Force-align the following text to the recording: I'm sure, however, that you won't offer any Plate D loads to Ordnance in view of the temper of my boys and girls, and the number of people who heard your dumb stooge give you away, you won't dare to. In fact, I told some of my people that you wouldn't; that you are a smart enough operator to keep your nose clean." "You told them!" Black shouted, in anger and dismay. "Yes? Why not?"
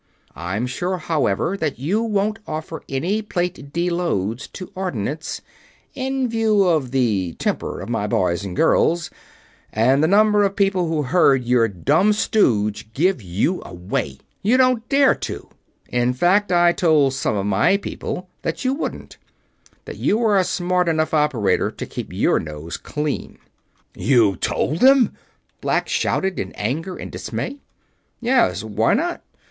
I'm 0.35 0.65
sure, 0.65 0.97
however, 0.97 1.55
that 1.57 1.77
you 1.77 2.01
won't 2.01 2.39
offer 2.47 2.81
any 2.89 3.21
Plate 3.21 3.71
D 3.71 3.91
loads 3.91 4.47
to 4.47 4.71
Ordnance 4.73 5.41
in 5.93 6.27
view 6.27 6.63
of 6.63 6.89
the 6.89 7.33
temper 7.37 7.79
of 7.79 7.87
my 7.87 8.07
boys 8.07 8.43
and 8.43 8.55
girls, 8.55 9.11
and 9.71 10.01
the 10.03 10.07
number 10.07 10.41
of 10.43 10.55
people 10.55 10.87
who 10.87 11.03
heard 11.03 11.43
your 11.45 11.67
dumb 11.67 12.13
stooge 12.13 12.91
give 12.93 13.21
you 13.21 13.61
away, 13.63 14.17
you 14.41 14.57
won't 14.57 14.89
dare 14.89 15.13
to. 15.13 15.49
In 15.89 16.13
fact, 16.13 16.51
I 16.51 16.71
told 16.71 17.13
some 17.13 17.35
of 17.37 17.45
my 17.45 17.77
people 17.77 18.27
that 18.41 18.65
you 18.65 18.73
wouldn't; 18.73 19.19
that 19.85 19.97
you 19.97 20.19
are 20.25 20.35
a 20.39 20.43
smart 20.43 20.89
enough 20.89 21.13
operator 21.13 21.69
to 21.69 21.85
keep 21.85 22.11
your 22.11 22.39
nose 22.39 22.75
clean." 22.75 23.37
"You 23.93 24.35
told 24.37 24.79
them!" 24.79 25.13
Black 25.61 25.87
shouted, 25.87 26.39
in 26.39 26.53
anger 26.53 26.95
and 26.97 27.11
dismay. 27.11 27.59
"Yes? 28.19 28.63
Why 28.63 28.95
not?" 28.95 29.21